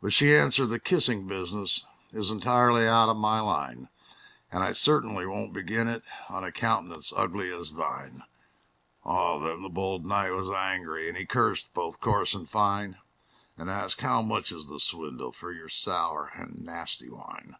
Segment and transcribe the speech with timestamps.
[0.00, 3.90] But she answered, "The kissing business Is entirely out of my line;
[4.50, 8.22] And I certainly will not begin it On a countenance ugly as thine!"
[9.04, 12.96] Oh, then the bold knight was angry, And cursed both coarse and fine;
[13.58, 17.56] And asked, "How much is the swindle For your sour and nasty wine?"